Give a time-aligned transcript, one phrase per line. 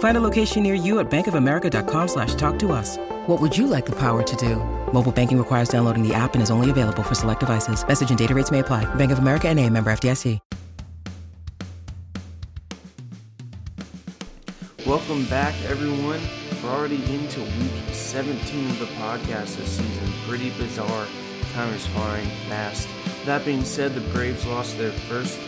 [0.00, 2.96] Find a location near you at bankofamerica.com slash talk to us.
[3.26, 4.56] What would you like the power to do?
[4.94, 7.86] Mobile banking requires downloading the app and is only available for select devices.
[7.86, 8.86] Message and data rates may apply.
[8.94, 10.40] Bank of America and a member FDIC.
[14.86, 16.20] Welcome back, everyone.
[16.64, 20.12] We're already into week 17 of the podcast this season.
[20.26, 21.06] Pretty bizarre.
[21.52, 22.88] Time is flying fast.
[23.26, 25.38] That being said, the Braves lost their first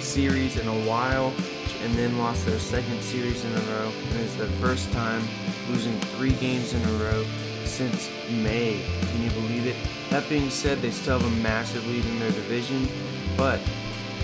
[0.00, 1.32] series in a while
[1.82, 3.92] and then lost their second series in a row.
[4.10, 5.22] And it's their first time
[5.68, 7.24] losing three games in a row
[7.64, 8.82] since May.
[9.10, 9.76] Can you believe it?
[10.10, 12.88] That being said, they still have a massive lead in their division.
[13.36, 13.60] But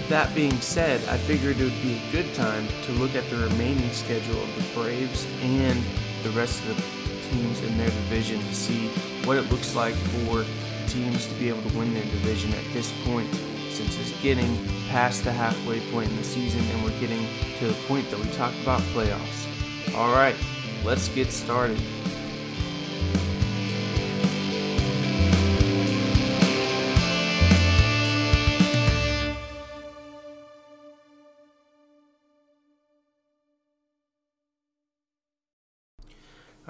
[0.08, 3.36] that being said, I figured it would be a good time to look at the
[3.36, 5.82] remaining schedule of the Braves and
[6.22, 6.82] the rest of the
[7.30, 8.88] teams in their division to see
[9.24, 10.44] what it looks like for
[10.86, 13.28] teams to be able to win their division at this point
[14.22, 14.56] getting
[14.88, 17.26] past the halfway point in the season and we're getting
[17.58, 19.94] to the point that we talked about playoffs.
[19.96, 20.36] All right,
[20.84, 21.80] let's get started.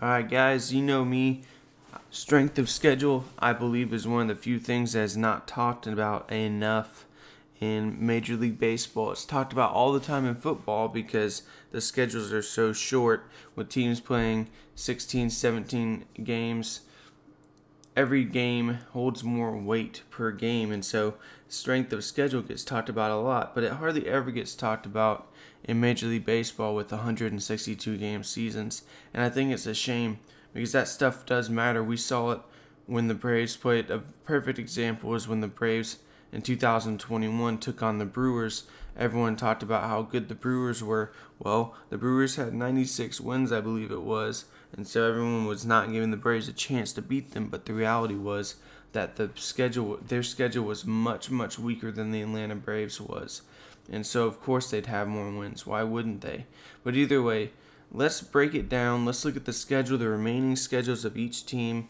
[0.01, 1.43] All right, guys, you know me.
[2.11, 5.87] Strength of schedule, I believe, is one of the few things that is not talked
[5.87, 7.05] about enough
[7.63, 9.13] in Major League Baseball.
[9.13, 13.69] It's talked about all the time in football because the schedules are so short with
[13.69, 16.81] teams playing 16, 17 games.
[17.97, 21.15] Every game holds more weight per game, and so
[21.47, 25.31] strength of schedule gets talked about a lot, but it hardly ever gets talked about
[25.63, 28.83] in Major League Baseball with 162 game seasons.
[29.15, 30.19] And I think it's a shame
[30.53, 31.85] because that stuff does matter.
[31.85, 32.41] We saw it
[32.87, 33.89] when the Braves played.
[33.89, 35.99] A perfect example is when the Braves
[36.33, 38.65] in 2021 took on the Brewers,
[38.97, 41.13] everyone talked about how good the Brewers were.
[41.39, 45.93] Well, the Brewers had 96 wins, I believe it was, and so everyone was not
[45.93, 47.49] giving the Braves a chance to beat them.
[47.49, 48.57] But the reality was
[48.93, 53.43] that the schedule, their schedule was much, much weaker than the Atlanta Braves was,
[53.91, 55.67] and so of course they'd have more wins.
[55.67, 56.47] Why wouldn't they?
[56.83, 57.51] But either way,
[57.91, 59.05] let's break it down.
[59.05, 61.89] Let's look at the schedule, the remaining schedules of each team,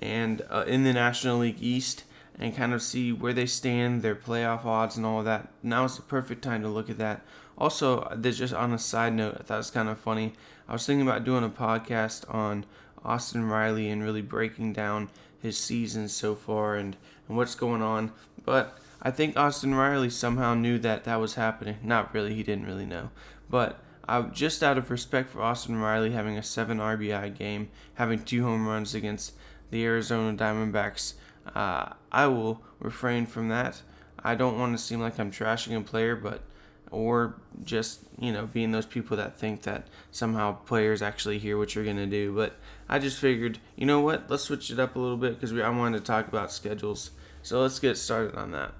[0.00, 2.02] and uh, in the National League East
[2.38, 5.48] and kind of see where they stand, their playoff odds, and all of that.
[5.62, 7.22] Now is the perfect time to look at that.
[7.56, 10.34] Also, there's just on a side note, I thought it was kind of funny.
[10.68, 12.64] I was thinking about doing a podcast on
[13.04, 15.10] Austin Riley and really breaking down
[15.40, 18.12] his season so far and, and what's going on.
[18.44, 21.78] But I think Austin Riley somehow knew that that was happening.
[21.82, 23.10] Not really, he didn't really know.
[23.50, 28.22] But I, just out of respect for Austin Riley having a 7 RBI game, having
[28.22, 29.32] two home runs against
[29.70, 31.14] the Arizona Diamondbacks,
[31.54, 33.82] uh, I will refrain from that.
[34.22, 36.42] I don't want to seem like I'm trashing a player, but
[36.90, 41.74] or just you know being those people that think that somehow players actually hear what
[41.74, 42.34] you're gonna do.
[42.34, 42.56] But
[42.88, 44.30] I just figured, you know what?
[44.30, 47.10] Let's switch it up a little bit because I wanted to talk about schedules.
[47.42, 48.74] So let's get started on that.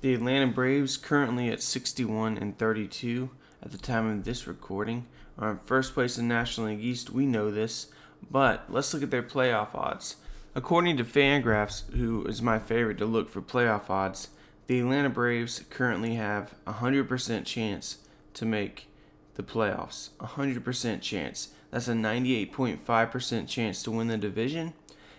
[0.00, 3.30] The Atlanta Braves currently at 61 and 32
[3.62, 5.06] at the time of this recording
[5.38, 7.10] are in first place in National League East.
[7.10, 7.88] We know this,
[8.30, 10.16] but let's look at their playoff odds.
[10.52, 14.30] According to Fangraphs, who is my favorite to look for playoff odds,
[14.66, 17.98] the Atlanta Braves currently have a 100% chance
[18.34, 18.88] to make
[19.34, 20.08] the playoffs.
[20.18, 21.50] A 100% chance.
[21.70, 24.72] That's a 98.5% chance to win the division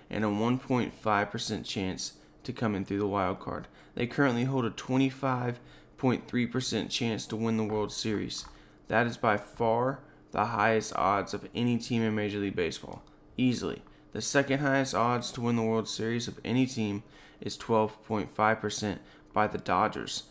[0.09, 2.13] and a 1.5% chance
[2.43, 3.69] to come in through the wild card.
[3.95, 8.43] They currently hold a 25.3% chance to win the World Series.
[8.89, 10.01] That is by far
[10.31, 13.01] the highest odds of any team in Major League Baseball.
[13.37, 13.81] Easily.
[14.13, 17.03] The second highest odds to win the World Series of any team
[17.39, 18.99] is 12.5%
[19.33, 20.23] by the Dodgers.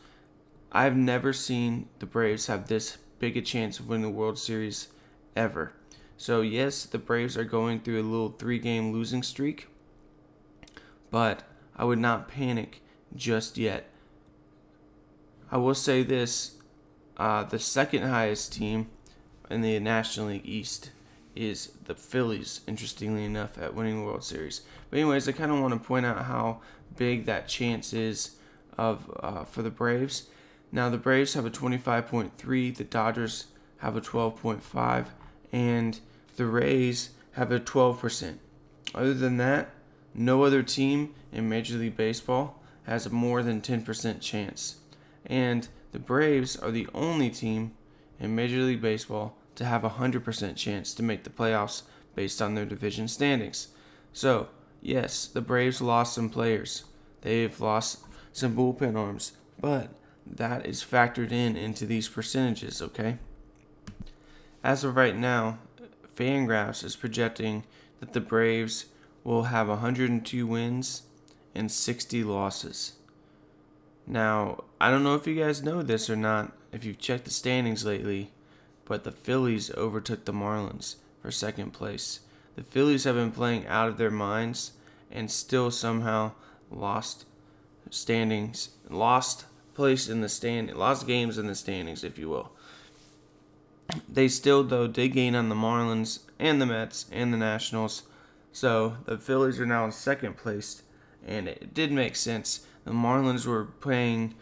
[0.70, 4.88] I've never seen the Braves have this big a chance of winning the World Series
[5.34, 5.72] ever.
[6.16, 9.68] So, yes, the Braves are going through a little three game losing streak,
[11.10, 11.42] but
[11.74, 12.82] I would not panic
[13.16, 13.88] just yet.
[15.50, 16.56] I will say this
[17.16, 18.88] uh, the second highest team
[19.50, 20.90] in the National League East
[21.36, 24.62] is the Phillies, interestingly enough, at winning the World Series.
[24.88, 26.60] But, anyways, I kind of want to point out how
[26.96, 28.36] big that chance is
[28.76, 30.24] of uh, for the Braves.
[30.72, 33.46] Now, the Braves have a 25.3, the Dodgers
[33.78, 35.06] have a 12.5,
[35.52, 36.00] and
[36.36, 38.38] the Rays have a 12%.
[38.94, 39.70] Other than that,
[40.14, 44.76] no other team in Major League Baseball has a more than 10% chance.
[45.26, 47.72] And the Braves are the only team
[48.18, 51.82] in Major League Baseball to have a 100% chance to make the playoffs
[52.14, 53.68] based on their division standings.
[54.10, 54.48] So,
[54.80, 56.84] yes, the Braves lost some players.
[57.20, 57.98] They've lost
[58.32, 59.90] some bullpen arms, but
[60.26, 63.18] that is factored in into these percentages, okay?
[64.64, 65.58] As of right now,
[66.16, 67.64] Fangraphs is projecting
[68.00, 68.86] that the Braves
[69.24, 71.02] will have 102 wins
[71.54, 72.94] and 60 losses.
[74.06, 77.30] Now, I don't know if you guys know this or not, if you've checked the
[77.30, 78.32] standings lately,
[78.90, 82.22] but the Phillies overtook the Marlins for second place.
[82.56, 84.72] The Phillies have been playing out of their minds
[85.12, 86.32] and still somehow
[86.72, 87.24] lost
[87.88, 89.44] standings, lost
[89.74, 92.50] place in the stand, lost games in the standings, if you will.
[94.08, 98.02] They still, though, did gain on the Marlins and the Mets and the Nationals.
[98.50, 100.82] So the Phillies are now in second place,
[101.24, 102.66] and it did make sense.
[102.84, 104.34] The Marlins were playing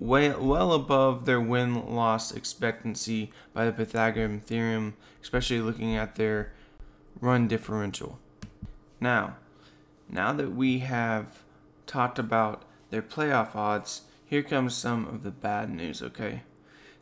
[0.00, 6.52] way well above their win loss expectancy by the Pythagorean theorem, especially looking at their
[7.20, 8.18] run differential.
[9.00, 9.36] Now,
[10.08, 11.42] now that we have
[11.86, 16.42] talked about their playoff odds, here comes some of the bad news, okay?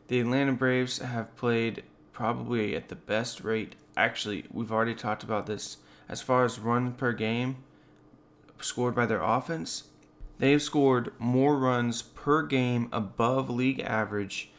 [0.07, 1.83] The Atlanta Braves have played
[2.13, 3.75] probably at the best rate.
[3.95, 5.77] Actually, we've already talked about this.
[6.09, 7.57] As far as run per game
[8.59, 9.83] scored by their offense,
[10.39, 14.51] they have scored more runs per game above league average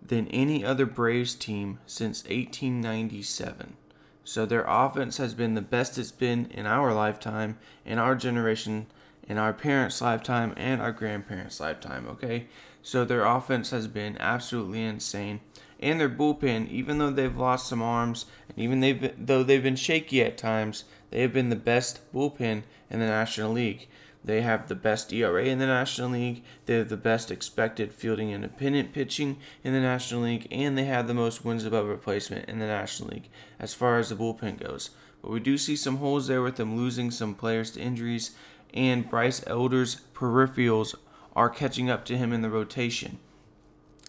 [0.00, 3.76] than any other Braves team since 1897.
[4.24, 8.86] So their offense has been the best it's been in our lifetime, in our generation,
[9.26, 12.46] in our parents' lifetime, and our grandparents' lifetime, okay?
[12.82, 15.40] So their offense has been absolutely insane.
[15.80, 19.62] And their bullpen, even though they've lost some arms, and even they've been, though they've
[19.62, 23.88] been shaky at times, they have been the best bullpen in the National League.
[24.24, 26.42] They have the best ERA in the National League.
[26.66, 31.06] They have the best expected fielding independent pitching in the National League, and they have
[31.06, 33.28] the most wins above replacement in the National League
[33.58, 34.90] as far as the bullpen goes.
[35.22, 38.32] But we do see some holes there with them losing some players to injuries,
[38.74, 40.94] and Bryce Elder's peripherals
[41.34, 43.18] are catching up to him in the rotation.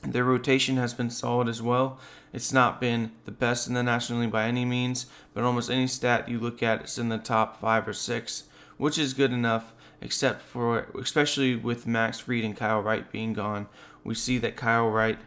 [0.01, 1.99] Their rotation has been solid as well.
[2.31, 5.87] It's not been the best in the National League by any means, but almost any
[5.87, 8.43] stat you look at, it's in the top five or six,
[8.77, 9.73] which is good enough.
[10.01, 13.67] Except for, especially with Max Fried and Kyle Wright being gone,
[14.03, 15.19] we see that Kyle Wright,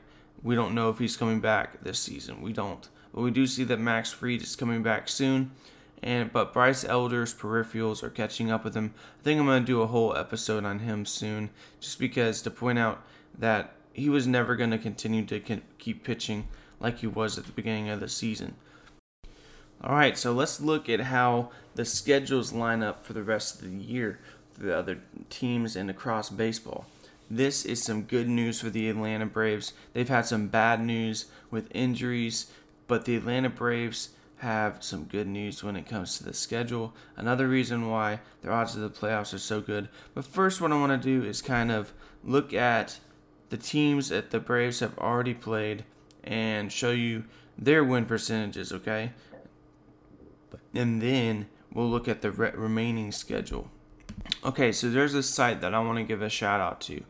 [0.42, 2.40] we don't know if he's coming back this season.
[2.40, 5.50] We don't, but we do see that Max Fried is coming back soon
[6.02, 8.94] and but Bryce Elder's peripherals are catching up with him.
[9.20, 12.78] I think I'm gonna do a whole episode on him soon, just because to point
[12.78, 13.02] out
[13.38, 16.48] that he was never gonna continue to keep pitching
[16.80, 18.56] like he was at the beginning of the season.
[19.84, 23.70] All right, so let's look at how the schedules line up for the rest of
[23.70, 24.20] the year
[24.62, 24.98] the other
[25.28, 26.86] teams and across baseball.
[27.28, 29.72] This is some good news for the Atlanta Braves.
[29.92, 32.52] They've had some bad news with injuries,
[32.86, 36.92] but the Atlanta Braves have some good news when it comes to the schedule.
[37.16, 39.88] Another reason why their odds of the playoffs are so good.
[40.14, 41.92] But first, what I want to do is kind of
[42.24, 42.98] look at
[43.50, 45.84] the teams that the Braves have already played
[46.22, 47.24] and show you
[47.58, 49.12] their win percentages, okay?
[50.74, 53.70] And then we'll look at the re- remaining schedule.
[54.44, 57.04] Okay, so there's a site that I want to give a shout out to.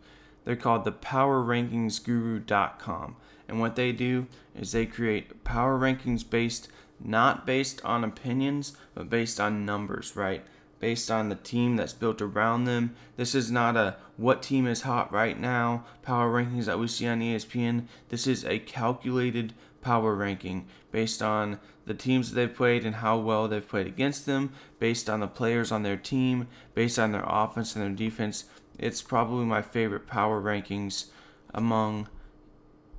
[0.45, 3.17] They're called the PowerRankingsGuru.com.
[3.49, 4.27] And what they do
[4.59, 6.69] is they create power rankings based
[7.05, 10.45] not based on opinions, but based on numbers, right?
[10.79, 12.95] Based on the team that's built around them.
[13.17, 17.07] This is not a what team is hot right now power rankings that we see
[17.07, 17.87] on ESPN.
[18.09, 23.49] This is a calculated power ranking based on the teams they've played and how well
[23.49, 27.75] they've played against them, based on the players on their team, based on their offense
[27.75, 28.45] and their defense.
[28.79, 31.07] It's probably my favorite power rankings
[31.53, 32.09] among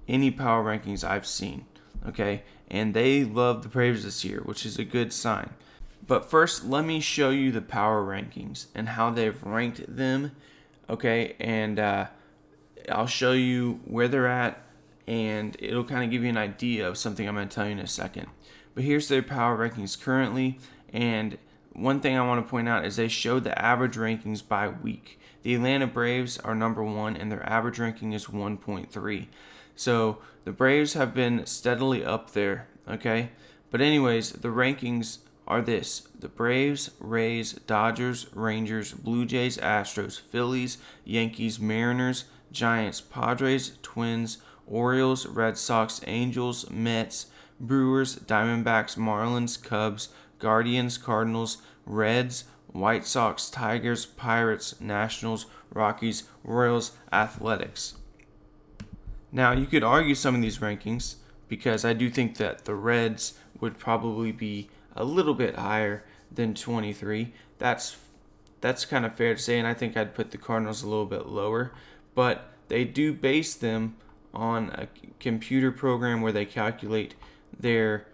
[0.08, 1.66] any power rankings I've seen.
[2.06, 5.52] Okay, and they love the Braves this year, which is a good sign.
[6.06, 10.32] But first, let me show you the power rankings and how they've ranked them.
[10.90, 12.08] Okay, and uh,
[12.92, 14.62] I'll show you where they're at,
[15.08, 17.72] and it'll kind of give you an idea of something I'm going to tell you
[17.72, 18.28] in a second.
[18.76, 20.60] But here's their power rankings currently,
[20.92, 21.38] and
[21.74, 25.20] one thing I want to point out is they show the average rankings by week.
[25.42, 29.28] The Atlanta Braves are number one, and their average ranking is 1.3.
[29.76, 33.32] So the Braves have been steadily up there, okay?
[33.72, 40.78] But, anyways, the rankings are this the Braves, Rays, Dodgers, Rangers, Blue Jays, Astros, Phillies,
[41.04, 47.28] Yankees, Mariners, Giants, Padres, Twins, Orioles, Red Sox, Angels, Mets,
[47.60, 57.96] Brewers, Diamondbacks, Marlins, Cubs, Guardians, Cardinals, Reds, White Sox, Tigers, Pirates, Nationals, Rockies, Royals, Athletics.
[59.32, 61.16] Now, you could argue some of these rankings
[61.48, 66.54] because I do think that the Reds would probably be a little bit higher than
[66.54, 67.34] 23.
[67.58, 67.98] That's
[68.62, 71.06] that's kind of fair to say, and I think I'd put the Cardinals a little
[71.06, 71.74] bit lower.
[72.16, 73.98] But they do base them
[74.34, 74.88] on a
[75.20, 77.16] computer program where they calculate
[77.58, 78.08] their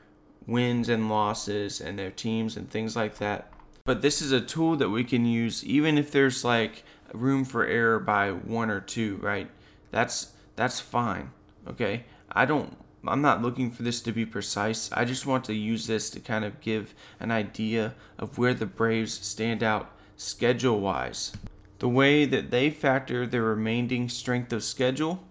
[0.45, 3.51] wins and losses and their teams and things like that.
[3.85, 6.83] But this is a tool that we can use even if there's like
[7.13, 9.49] room for error by one or two, right?
[9.91, 11.31] That's that's fine.
[11.67, 12.05] Okay?
[12.31, 14.91] I don't I'm not looking for this to be precise.
[14.91, 18.65] I just want to use this to kind of give an idea of where the
[18.65, 21.31] Braves stand out schedule wise.
[21.79, 25.23] The way that they factor their remaining strength of schedule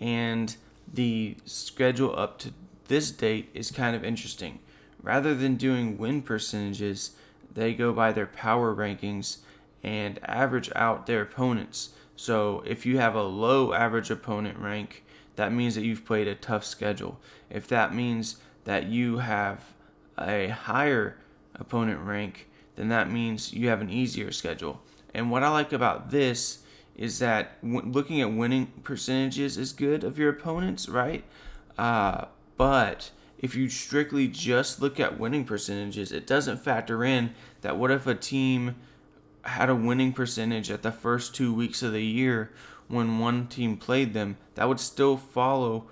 [0.00, 0.56] and
[0.92, 2.52] the schedule up to
[2.88, 4.58] this date is kind of interesting.
[5.02, 7.12] Rather than doing win percentages,
[7.52, 9.38] they go by their power rankings
[9.82, 11.90] and average out their opponents.
[12.16, 15.04] So if you have a low average opponent rank,
[15.36, 17.18] that means that you've played a tough schedule.
[17.48, 19.64] If that means that you have
[20.18, 21.16] a higher
[21.54, 24.82] opponent rank, then that means you have an easier schedule.
[25.14, 26.58] And what I like about this
[26.96, 31.24] is that looking at winning percentages is good of your opponents, right?
[31.78, 37.78] Uh, but if you strictly just look at winning percentages, it doesn't factor in that
[37.78, 38.76] what if a team
[39.44, 42.52] had a winning percentage at the first two weeks of the year
[42.88, 45.86] when one team played them, that would still follow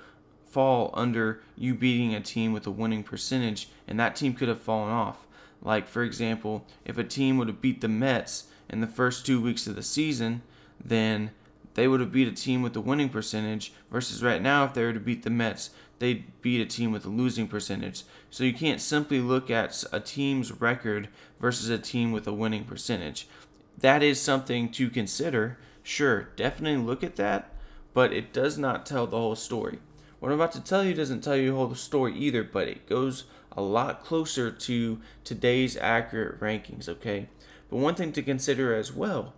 [0.51, 4.61] fall under you beating a team with a winning percentage, and that team could have
[4.61, 5.27] fallen off.
[5.63, 9.41] Like for example, if a team would have beat the Mets in the first two
[9.41, 10.43] weeks of the season,
[10.83, 11.31] then
[11.75, 14.85] they would have beat a team with a winning percentage versus right now if they
[14.85, 18.05] were to beat the Mets, they'd beat a team with a losing percentage.
[18.31, 21.09] So you can't simply look at a team's record
[21.41, 23.29] versus a team with a winning percentage.
[23.77, 25.59] That is something to consider
[25.89, 27.51] Sure, definitely look at that,
[27.95, 29.79] but it does not tell the whole story.
[30.21, 32.87] What I'm about to tell you doesn't tell you the whole story either, but it
[32.87, 37.31] goes a lot closer to today's accurate rankings, okay?
[37.71, 39.33] But one thing to consider as well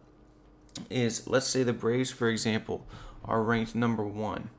[0.88, 2.86] is let's say the Braves, for example,
[3.24, 4.50] are ranked number one.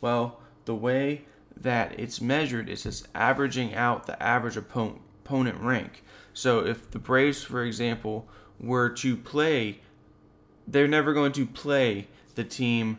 [0.00, 1.24] Well, the way
[1.56, 6.02] that it's measured is it's averaging out the average opponent opponent rank.
[6.32, 8.26] So if the Braves, for example,
[8.58, 9.80] were to play
[10.66, 12.98] they're never going to play the team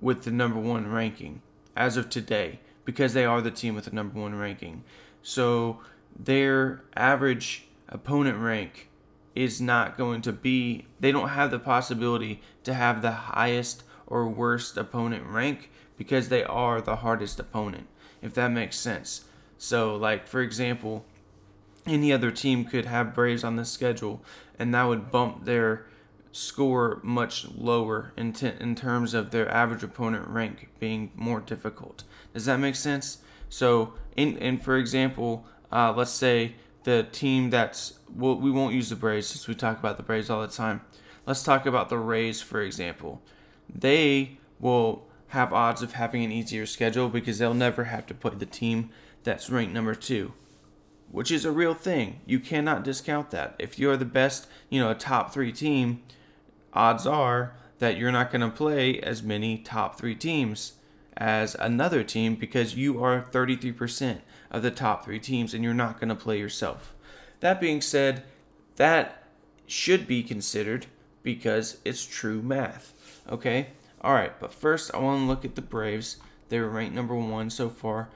[0.00, 1.42] with the number one ranking
[1.76, 4.84] as of today because they are the team with the number one ranking.
[5.22, 5.80] So
[6.16, 8.88] their average opponent rank
[9.36, 14.26] is not going to be, they don't have the possibility to have the highest or
[14.26, 17.86] worst opponent rank because they are the hardest opponent,
[18.22, 19.26] if that makes sense.
[19.58, 21.04] So, like, for example,
[21.86, 24.22] any other team could have Braves on the schedule
[24.58, 25.86] and that would bump their
[26.32, 32.04] score much lower in, t- in terms of their average opponent rank being more difficult.
[32.34, 33.18] Does that make sense?
[33.48, 36.54] So, in, and for example, uh, let's say
[36.86, 40.30] the team that's, well, we won't use the Braves since we talk about the Braves
[40.30, 40.82] all the time.
[41.26, 43.20] Let's talk about the Rays, for example.
[43.68, 48.34] They will have odds of having an easier schedule because they'll never have to play
[48.36, 48.90] the team
[49.24, 50.32] that's ranked number two
[51.10, 52.20] which is a real thing.
[52.26, 53.54] You cannot discount that.
[53.58, 56.02] If you're the best, you know, a top three team,
[56.72, 60.74] odds are that you're not going to play as many top three teams
[61.16, 64.20] as another team because you are 33%
[64.50, 66.94] of the top three teams and you're not going to play yourself.
[67.40, 68.22] That being said,
[68.76, 69.24] that
[69.66, 70.86] should be considered
[71.22, 72.92] because it's true math.
[73.28, 73.68] Okay?
[74.00, 76.18] All right, but first I want to look at the Braves.
[76.48, 78.08] They're ranked number one so far.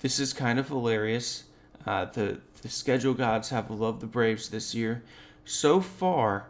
[0.00, 1.44] This is kind of hilarious.
[1.86, 5.02] Uh, the the schedule gods have loved the Braves this year.
[5.46, 6.46] So far,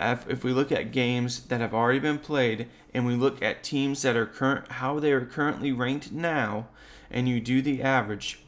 [0.00, 4.02] if we look at games that have already been played and we look at teams
[4.02, 6.68] that are current how they are currently ranked now
[7.10, 8.40] and you do the average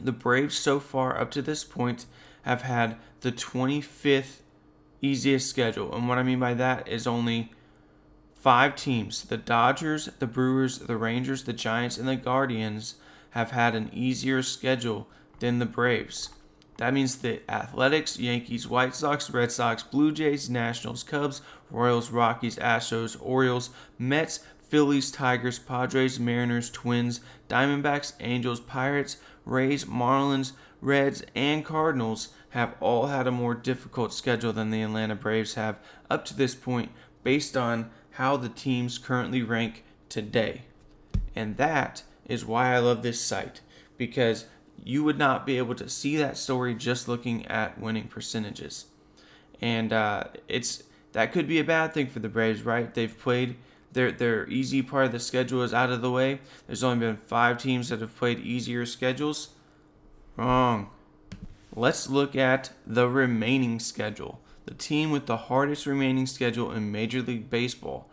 [0.00, 2.06] the Braves so far up to this point
[2.42, 4.40] have had the 25th
[5.00, 5.94] easiest schedule.
[5.94, 7.52] And what I mean by that is only
[8.34, 12.96] five teams the Dodgers the Brewers the Rangers the Giants and the Guardians
[13.30, 15.06] have had an easier schedule
[15.38, 16.30] than the Braves
[16.82, 22.56] That means the Athletics, Yankees, White Sox, Red Sox, Blue Jays, Nationals, Cubs, Royals, Rockies,
[22.56, 23.70] Astros, Orioles,
[24.00, 32.74] Mets, Phillies, Tigers, Padres, Mariners, Twins, Diamondbacks, Angels, Pirates, Rays, Marlins, Reds, and Cardinals have
[32.80, 35.78] all had a more difficult schedule than the Atlanta Braves have
[36.10, 36.90] up to this point
[37.22, 40.62] based on how the teams currently rank today.
[41.36, 43.60] And that is why I love this site
[43.96, 44.46] because
[44.82, 48.86] you would not be able to see that story just looking at winning percentages.
[49.60, 52.92] And uh, it's that could be a bad thing for the Braves, right?
[52.92, 53.56] They've played
[53.92, 56.40] their their easy part of the schedule is out of the way.
[56.66, 59.50] There's only been five teams that have played easier schedules.
[60.36, 60.90] Wrong.
[61.74, 64.40] Let's look at the remaining schedule.
[64.66, 68.08] The team with the hardest remaining schedule in Major League Baseball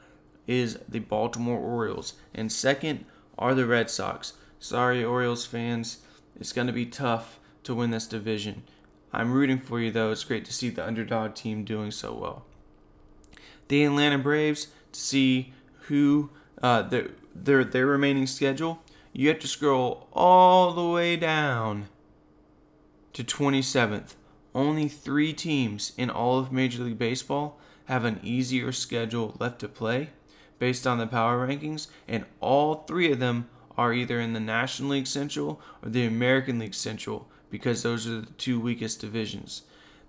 [0.47, 3.05] is the Baltimore Orioles, and second
[3.37, 4.33] are the Red Sox.
[4.59, 5.99] Sorry, Orioles fans,
[6.39, 8.63] it's going to be tough to win this division.
[9.11, 10.11] I'm rooting for you, though.
[10.11, 12.45] It's great to see the underdog team doing so well.
[13.67, 15.53] The Atlanta Braves, to see
[15.87, 16.29] who
[16.61, 18.81] uh, their, their, their remaining schedule,
[19.13, 21.89] you have to scroll all the way down
[23.13, 24.15] to 27th.
[24.53, 29.67] Only three teams in all of Major League Baseball have an easier schedule left to
[29.67, 30.09] play
[30.59, 34.89] based on the power rankings, and all three of them are either in the National
[34.89, 39.61] League Central or the American League Central because those are the two weakest divisions.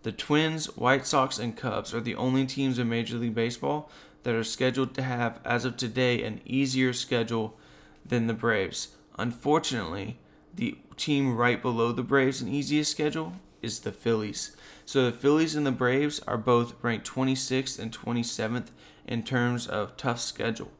[0.03, 3.89] The Twins, White Sox, and Cubs are the only teams in Major League Baseball
[4.25, 7.57] that are scheduled to have, as of today, an easier schedule
[8.05, 8.89] than the Braves.
[9.17, 10.19] Unfortunately,
[10.53, 14.57] the team right below the Braves in easiest schedule is the Phillies.
[14.85, 18.67] So the Phillies and the Braves are both ranked 26th and 27th
[19.07, 20.73] in terms of tough schedule.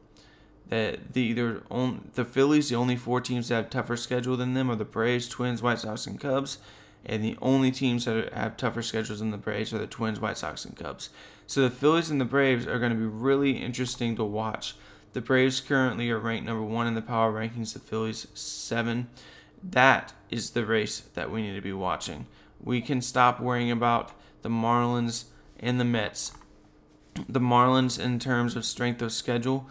[0.71, 4.53] That the either on, the Phillies, the only four teams that have tougher schedule than
[4.53, 6.59] them are the Braves, Twins, White Sox, and Cubs.
[7.05, 10.37] And the only teams that have tougher schedules than the Braves are the Twins, White
[10.37, 11.09] Sox, and Cubs.
[11.45, 14.75] So the Phillies and the Braves are going to be really interesting to watch.
[15.11, 17.73] The Braves currently are ranked number one in the power rankings.
[17.73, 19.09] The Phillies seven.
[19.61, 22.27] That is the race that we need to be watching.
[22.63, 25.25] We can stop worrying about the Marlins
[25.59, 26.31] and the Mets.
[27.27, 29.67] The Marlins, in terms of strength of schedule,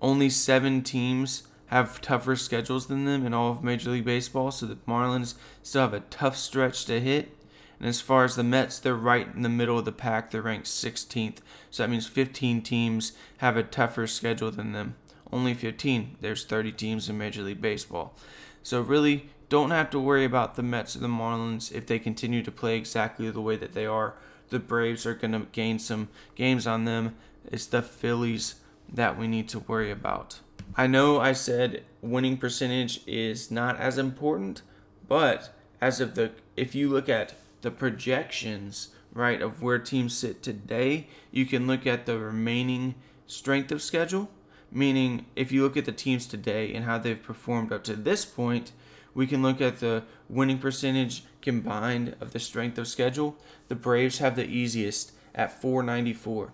[0.00, 4.66] only seven teams have tougher schedules than them in all of Major League Baseball, so
[4.66, 7.36] the Marlins still have a tough stretch to hit.
[7.78, 10.30] And as far as the Mets, they're right in the middle of the pack.
[10.30, 11.38] They're ranked 16th.
[11.70, 14.96] So that means 15 teams have a tougher schedule than them.
[15.32, 16.16] Only 15.
[16.20, 18.14] There's 30 teams in Major League Baseball.
[18.62, 22.42] So really, don't have to worry about the Mets or the Marlins if they continue
[22.42, 24.14] to play exactly the way that they are.
[24.48, 27.14] The Braves are going to gain some games on them.
[27.44, 28.56] It's the Phillies
[28.92, 30.40] that we need to worry about.
[30.76, 34.62] I know I said winning percentage is not as important,
[35.08, 40.42] but as of the if you look at the projections, right, of where teams sit
[40.42, 42.94] today, you can look at the remaining
[43.26, 44.30] strength of schedule.
[44.70, 48.26] Meaning, if you look at the teams today and how they've performed up to this
[48.26, 48.72] point,
[49.14, 53.36] we can look at the winning percentage combined of the strength of schedule.
[53.68, 56.52] The Braves have the easiest at 494.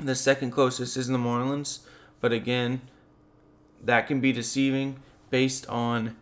[0.00, 1.80] The second closest is the Marlins,
[2.20, 2.82] but again,
[3.82, 6.16] that can be deceiving based on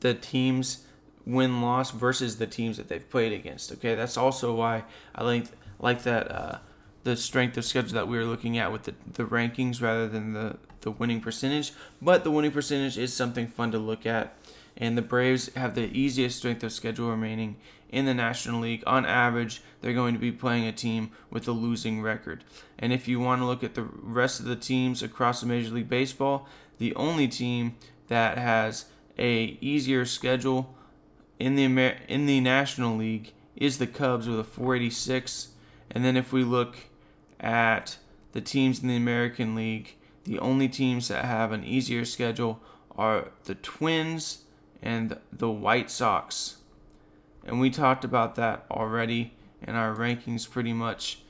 [0.00, 0.84] the teams
[1.24, 3.72] win loss versus the teams that they've played against.
[3.72, 5.46] Okay, that's also why I like
[5.78, 6.58] like that uh,
[7.04, 10.32] the strength of schedule that we were looking at with the, the rankings rather than
[10.32, 11.72] the the winning percentage.
[12.00, 14.34] But the winning percentage is something fun to look at,
[14.76, 17.56] and the Braves have the easiest strength of schedule remaining
[17.88, 18.82] in the National League.
[18.86, 22.44] On average, they're going to be playing a team with a losing record.
[22.78, 25.74] And if you want to look at the rest of the teams across the Major
[25.74, 26.46] League Baseball,
[26.78, 27.76] the only team
[28.08, 28.86] that has
[29.18, 30.74] a easier schedule
[31.38, 35.48] in the Amer- in the National League is the Cubs with a 486,
[35.90, 36.76] and then if we look
[37.40, 37.96] at
[38.32, 42.60] the teams in the American League, the only teams that have an easier schedule
[42.96, 44.42] are the Twins
[44.82, 46.56] and the White Sox.
[47.44, 51.20] And we talked about that already in our rankings pretty much.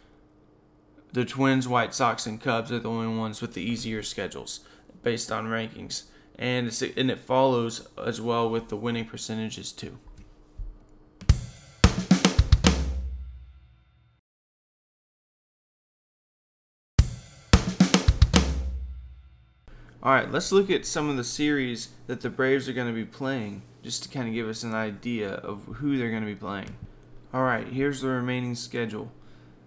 [1.13, 4.61] The Twins, White Sox, and Cubs are the only ones with the easier schedules
[5.03, 6.05] based on rankings
[6.39, 9.99] and and it follows as well with the winning percentages too.
[20.07, 22.93] All right, let's look at some of the series that the Braves are going to
[22.93, 26.33] be playing, just to kind of give us an idea of who they're going to
[26.33, 26.77] be playing.
[27.35, 29.11] All right, here's the remaining schedule.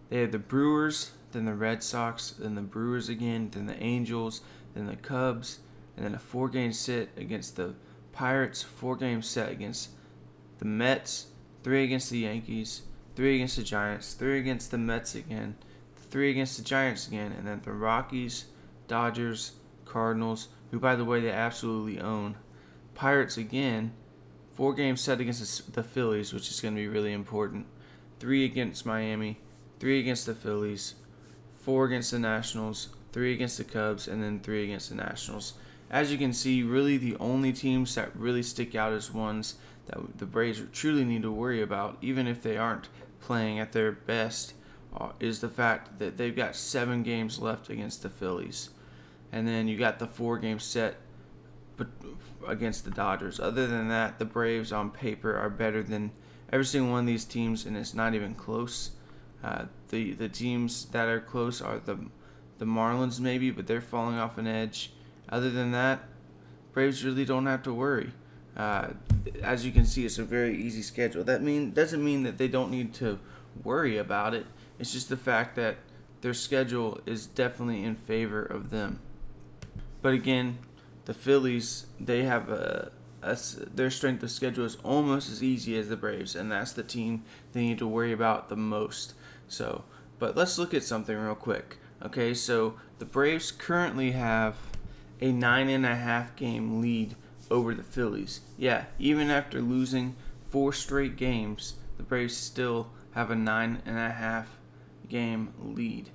[0.09, 4.39] They have the Brewers, then the Red Sox, then the Brewers again, then the Angels,
[4.75, 5.59] then the Cubs,
[5.97, 7.73] and then a four game set against the
[8.13, 9.89] Pirates, four game set against
[10.59, 11.27] the Mets,
[11.63, 15.57] three against the Yankees, three against the Giants, three against the Mets again,
[15.97, 18.45] three against the Giants again, and then the Rockies,
[18.87, 19.51] Dodgers,
[19.89, 22.37] Cardinals, who by the way they absolutely own,
[22.95, 23.93] Pirates again,
[24.53, 27.65] four games set against the Phillies, which is going to be really important,
[28.19, 29.39] three against Miami,
[29.79, 30.95] three against the Phillies,
[31.55, 35.53] four against the Nationals, three against the Cubs, and then three against the Nationals.
[35.89, 39.55] As you can see, really the only teams that really stick out as ones
[39.87, 42.89] that the Braves truly need to worry about, even if they aren't
[43.21, 44.53] playing at their best,
[44.95, 48.69] uh, is the fact that they've got seven games left against the Phillies.
[49.31, 50.97] And then you got the four game set
[52.47, 53.39] against the Dodgers.
[53.39, 56.11] Other than that, the Braves on paper are better than
[56.51, 58.91] every single one of these teams, and it's not even close.
[59.43, 61.97] Uh, the the teams that are close are the
[62.57, 64.91] the Marlins maybe, but they're falling off an edge.
[65.29, 66.03] Other than that,
[66.73, 68.11] Braves really don't have to worry.
[68.57, 68.89] Uh,
[69.41, 71.23] as you can see, it's a very easy schedule.
[71.23, 73.19] That mean doesn't mean that they don't need to
[73.63, 74.45] worry about it.
[74.79, 75.77] It's just the fact that
[76.21, 78.99] their schedule is definitely in favor of them.
[80.01, 80.59] But again,
[81.05, 83.37] the Phillies they have a, a,
[83.73, 87.23] their strength of schedule is almost as easy as the Braves, and that's the team
[87.53, 89.13] they need to worry about the most.
[89.47, 89.83] So,
[90.19, 91.77] but let's look at something real quick.
[92.03, 94.55] Okay, so the Braves currently have
[95.19, 97.15] a nine and a half game lead
[97.51, 98.41] over the Phillies.
[98.57, 100.15] Yeah, even after losing
[100.49, 104.47] four straight games, the Braves still have a nine and a half
[105.09, 106.09] game lead.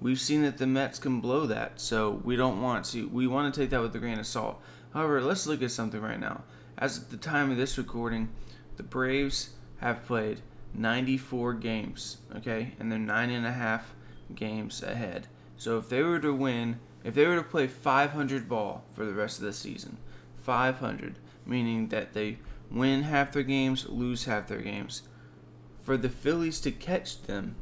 [0.00, 3.08] We've seen that the Mets can blow that, so we don't want to.
[3.08, 4.60] We want to take that with a grain of salt.
[4.94, 6.44] However, let's look at something right now.
[6.76, 8.28] As at the time of this recording,
[8.76, 10.40] the Braves have played
[10.74, 13.94] 94 games, okay, and they're nine and a half
[14.34, 15.26] games ahead.
[15.56, 19.14] So if they were to win, if they were to play 500 ball for the
[19.14, 19.98] rest of the season,
[20.36, 22.38] 500, meaning that they
[22.70, 25.02] win half their games, lose half their games,
[25.82, 27.56] for the Phillies to catch them,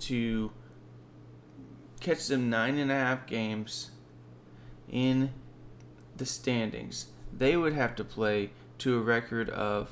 [0.00, 0.50] to
[2.02, 3.90] catch them nine and a half games
[4.90, 5.30] in
[6.16, 9.88] the standings, they would have to play to a record of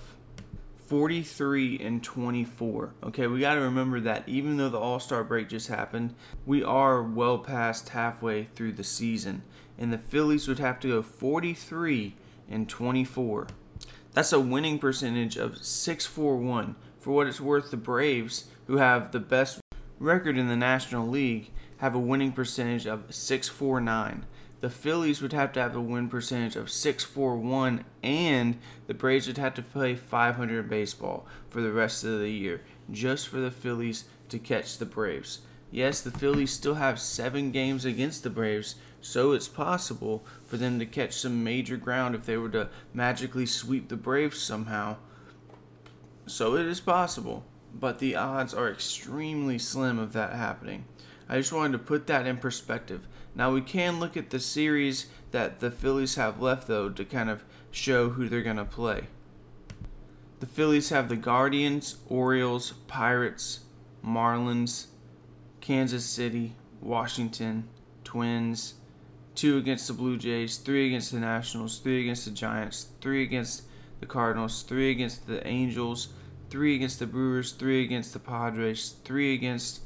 [0.86, 2.94] 43 and 24.
[3.04, 6.64] Okay, we got to remember that even though the All Star break just happened, we
[6.64, 9.42] are well past halfway through the season,
[9.78, 12.16] and the Phillies would have to go 43
[12.50, 13.46] and 24.
[14.12, 16.74] That's a winning percentage of 641.
[16.98, 19.59] For what it's worth, the Braves, who have the best
[20.00, 24.26] record in the National League, have a winning percentage of 649
[24.60, 29.38] the Phillies would have to have a win percentage of 641 and the Braves would
[29.38, 32.60] have to play 500 baseball for the rest of the year
[32.90, 35.40] just for the Phillies to catch the Braves.
[35.70, 40.78] Yes, the Phillies still have 7 games against the Braves, so it's possible for them
[40.78, 44.96] to catch some major ground if they were to magically sweep the Braves somehow.
[46.26, 50.84] So it is possible, but the odds are extremely slim of that happening.
[51.28, 53.06] I just wanted to put that in perspective.
[53.34, 57.30] Now we can look at the series that the Phillies have left though to kind
[57.30, 59.04] of show who they're going to play.
[60.40, 63.60] The Phillies have the Guardians, Orioles, Pirates,
[64.04, 64.86] Marlins,
[65.60, 67.68] Kansas City, Washington,
[68.04, 68.74] Twins,
[69.34, 73.64] two against the Blue Jays, three against the Nationals, three against the Giants, three against
[74.00, 76.08] the Cardinals, three against the Angels,
[76.50, 79.80] three against the Brewers, three against the Padres, three against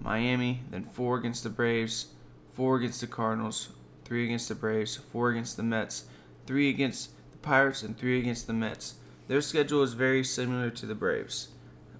[0.00, 2.06] Miami, then four against the Braves,
[2.54, 3.68] four against the Cardinals,
[4.04, 6.04] three against the Braves, four against the Mets,
[6.46, 8.94] three against the Pirates, and three against the Mets.
[9.28, 11.48] Their schedule is very similar to the Braves.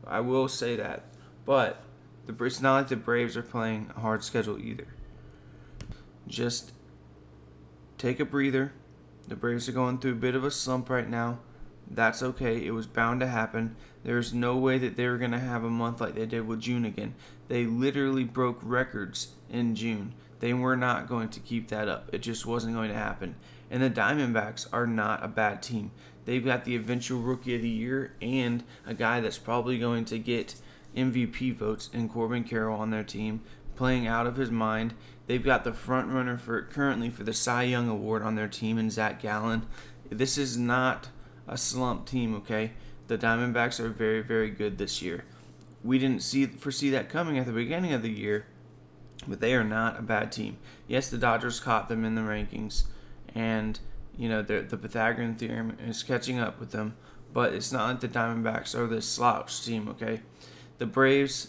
[0.06, 1.04] I will say that.
[1.44, 1.82] But
[2.26, 4.86] the it's not like the Braves are playing a hard schedule either.
[6.26, 6.72] Just
[7.98, 8.72] take a breather.
[9.28, 11.38] The Braves are going through a bit of a slump right now.
[11.90, 12.64] That's okay.
[12.64, 13.76] It was bound to happen.
[14.02, 16.60] There's no way that they were going to have a month like they did with
[16.60, 17.14] June again.
[17.48, 20.14] They literally broke records in June.
[20.40, 22.10] They were not going to keep that up.
[22.12, 23.36] It just wasn't going to happen.
[23.70, 25.90] And the Diamondbacks are not a bad team.
[26.24, 30.18] They've got the eventual rookie of the year and a guy that's probably going to
[30.18, 30.56] get
[30.96, 33.42] MVP votes in Corbin Carroll on their team,
[33.76, 34.94] playing out of his mind.
[35.26, 38.78] They've got the front runner for currently for the Cy Young Award on their team
[38.78, 39.66] in Zach Gallen.
[40.10, 41.08] This is not
[41.48, 42.72] a slump team, okay?
[43.08, 45.24] The Diamondbacks are very, very good this year.
[45.84, 48.46] We didn't see foresee that coming at the beginning of the year,
[49.28, 50.58] but they are not a bad team.
[50.88, 52.84] Yes, the Dodgers caught them in the rankings,
[53.34, 53.78] and
[54.18, 56.96] you know the Pythagorean theorem is catching up with them.
[57.32, 59.88] But it's not like the Diamondbacks are this slouch team.
[59.88, 60.22] Okay,
[60.78, 61.48] the Braves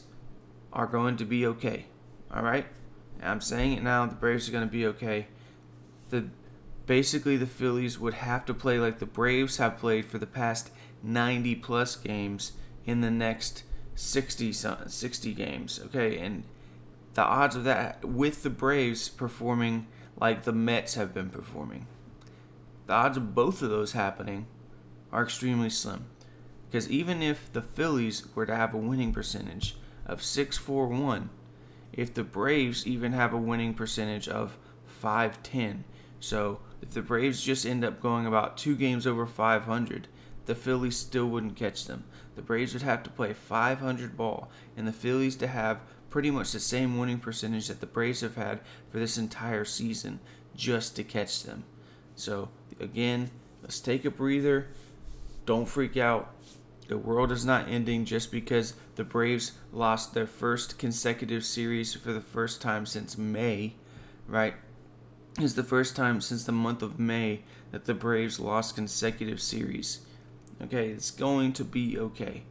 [0.72, 1.86] are going to be okay.
[2.32, 2.68] All right,
[3.24, 4.06] I'm saying it now.
[4.06, 5.28] The Braves are going to be okay.
[6.10, 6.26] The
[6.88, 10.72] basically the Phillies would have to play like the Braves have played for the past
[11.04, 12.54] 90 plus games
[12.86, 15.80] in the next 60 60 games.
[15.86, 16.44] Okay, and
[17.14, 19.88] the odds of that with the Braves performing
[20.20, 21.86] like the Mets have been performing,
[22.88, 24.48] the odds of both of those happening
[25.12, 26.06] are extremely slim.
[26.70, 31.30] Because even if the Phillies were to have a winning percentage of 641,
[31.94, 35.86] if the Braves even have a winning percentage of 510,
[36.20, 40.08] so if the Braves just end up going about two games over 500,
[40.46, 42.06] the Phillies still wouldn't catch them.
[42.36, 46.52] The Braves would have to play 500 ball, and the Phillies to have pretty much
[46.52, 50.20] the same winning percentage that the Braves have had for this entire season
[50.56, 51.64] just to catch them.
[52.16, 54.68] So, again, let's take a breather.
[55.46, 56.34] Don't freak out.
[56.88, 62.14] The world is not ending just because the Braves lost their first consecutive series for
[62.14, 63.76] the first time since May,
[64.28, 64.54] right?
[65.40, 70.00] It's the first time since the month of May that the Braves lost consecutive series.
[70.60, 72.42] Okay, it's going to be okay.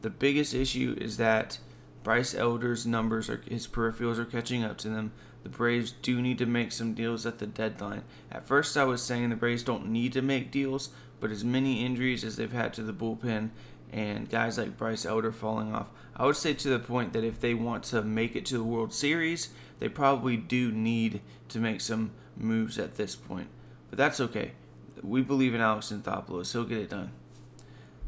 [0.00, 1.60] The biggest issue is that
[2.02, 5.12] Bryce Elder's numbers are his peripherals are catching up to them.
[5.44, 8.02] The Braves do need to make some deals at the deadline.
[8.28, 10.88] At first, I was saying the Braves don't need to make deals,
[11.20, 13.50] but as many injuries as they've had to the bullpen
[13.92, 17.40] and guys like Bryce Elder falling off, I would say to the point that if
[17.40, 21.80] they want to make it to the World Series, they probably do need to make
[21.80, 23.48] some moves at this point.
[23.90, 24.52] But that's okay.
[25.02, 26.52] We believe in Alex Anthopoulos.
[26.52, 27.12] He'll get it done.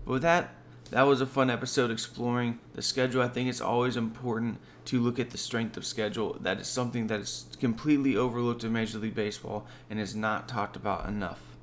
[0.05, 0.55] But with that,
[0.91, 3.23] that was a fun episode exploring the schedule.
[3.23, 6.37] I think it's always important to look at the strength of schedule.
[6.41, 10.77] That is something that is completely overlooked in Major League Baseball and is not talked
[10.77, 11.54] about enough.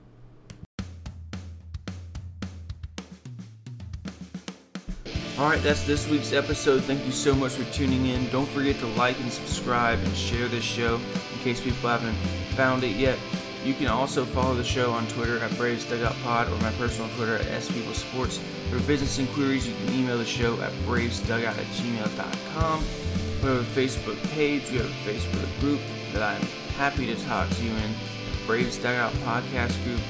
[5.41, 6.83] Alright, that's this week's episode.
[6.83, 8.29] Thank you so much for tuning in.
[8.29, 10.97] Don't forget to like and subscribe and share this show
[11.33, 12.13] in case people haven't
[12.55, 13.17] found it yet.
[13.65, 17.09] You can also follow the show on Twitter at Braves Dugout Pod or my personal
[17.15, 18.39] Twitter at SPeople Sports.
[18.69, 22.83] For business inquiries, you can email the show at bravesdugout at gmail.com.
[23.41, 25.81] We have a Facebook page, we have a Facebook group
[26.13, 26.45] that I'm
[26.77, 27.95] happy to talk to you in.
[28.45, 30.01] Braves Dugout Podcast Group,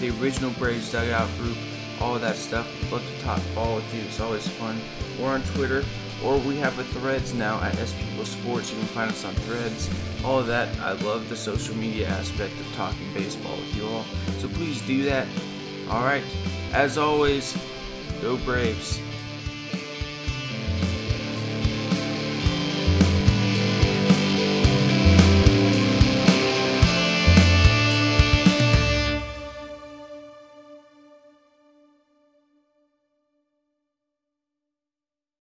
[0.00, 1.58] the original Braves Dugout Group,
[2.02, 2.66] all that stuff.
[2.90, 4.00] Love to talk ball with you.
[4.02, 4.76] It's always fun.
[5.20, 5.84] We're on Twitter,
[6.24, 8.72] or we have a Threads now at S People Sports.
[8.72, 9.88] You can find us on Threads.
[10.24, 10.76] All of that.
[10.80, 14.04] I love the social media aspect of talking baseball with you all.
[14.38, 15.28] So please do that.
[15.88, 16.24] All right.
[16.72, 17.56] As always,
[18.20, 18.98] go Braves.